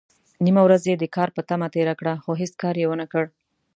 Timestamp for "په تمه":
1.35-1.67